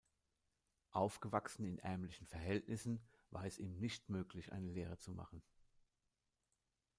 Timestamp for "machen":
5.11-5.43